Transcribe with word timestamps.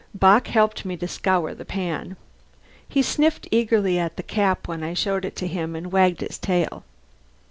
Bock 0.15 0.47
helped 0.47 0.83
me 0.83 0.97
to 0.97 1.07
scour 1.07 1.53
the 1.53 1.63
pan. 1.63 2.17
He 2.89 3.03
sniffed 3.03 3.47
eagerly 3.51 3.99
at 3.99 4.17
the 4.17 4.23
cap 4.23 4.67
when 4.67 4.81
I 4.83 4.95
showed 4.95 5.25
it 5.25 5.35
to 5.35 5.45
him, 5.47 5.75
and 5.75 5.91
wagged 5.91 6.21
his 6.21 6.39
tail. 6.39 6.83